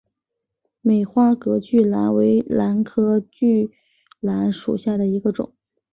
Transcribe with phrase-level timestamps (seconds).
[0.81, 3.71] 美花隔距兰为兰科隔距
[4.19, 5.53] 兰属下的一个种。